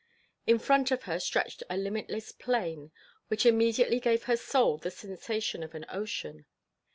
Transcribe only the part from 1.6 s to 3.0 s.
a limitless plain,